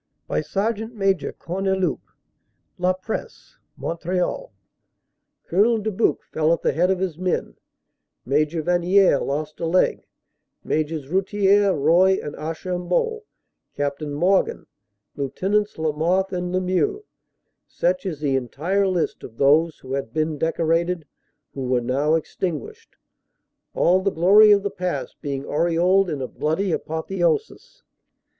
[0.25, 0.91] by Sergt.
[0.93, 1.99] Major Corn eloup;
[2.79, 4.51] La Presse, Montreal:
[5.47, 5.77] "Col.
[5.77, 7.53] Dubuc fell at head of his men;
[8.25, 10.07] Major Vanier lost a leg;
[10.63, 13.25] Majors Routier, Roy and 140 CANADA S HUNDRED DAYS Archambault,
[13.75, 14.01] Capt.
[14.01, 14.65] Morgan,
[15.15, 17.03] Lieutenants Lamothe and Lem ieux:
[17.67, 21.05] such is the entire list of those who had been decorated
[21.53, 22.95] who were now extinguished,
[23.75, 27.83] all the glory of the past being aureoled in a bloody apotheosis.